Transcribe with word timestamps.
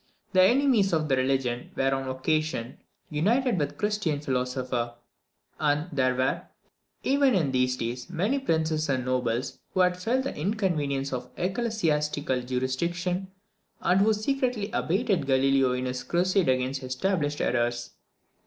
The 0.33 0.41
enemies 0.41 0.93
of 0.93 1.11
religion 1.11 1.69
were 1.75 1.93
on 1.93 2.07
this 2.07 2.15
occasion 2.17 2.79
united 3.11 3.59
with 3.59 3.69
the 3.69 3.75
Christian 3.75 4.19
philosopher; 4.19 4.95
and 5.59 5.89
there 5.93 6.15
were, 6.15 6.41
even 7.03 7.35
in 7.35 7.51
these 7.51 7.77
days, 7.77 8.09
many 8.09 8.39
princes 8.39 8.89
and 8.89 9.05
nobles 9.05 9.59
who 9.75 9.81
had 9.81 10.01
felt 10.01 10.23
the 10.23 10.35
inconvenience 10.35 11.13
of 11.13 11.29
ecclesiastical 11.37 12.41
jurisdiction, 12.41 13.27
and 13.79 14.01
who 14.01 14.11
secretly 14.15 14.71
abetted 14.73 15.27
Galileo 15.27 15.73
in 15.73 15.85
his 15.85 16.01
crusade 16.03 16.49
against 16.49 16.81
established 16.81 17.39
errors. 17.39 17.91